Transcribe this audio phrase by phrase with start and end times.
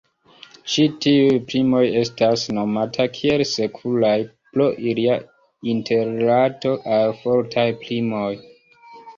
[0.75, 4.15] Ĉi tiuj primoj estas nomata kiel "sekuraj"
[4.55, 5.19] pro ilia
[5.75, 8.29] interrilato al fortaj primoj.